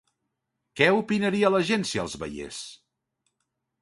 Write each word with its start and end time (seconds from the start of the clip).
Què 0.79 0.87
opinaria 1.01 1.53
la 1.57 1.61
gent 1.67 1.85
si 1.91 2.03
els 2.05 2.17
veies? 2.25 2.63